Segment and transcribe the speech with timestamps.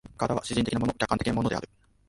[0.13, 1.69] 身体は自然的なもの、客観的なものである。